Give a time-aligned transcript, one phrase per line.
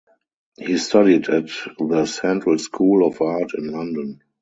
[0.57, 4.23] He studied at the Central School of Art in London.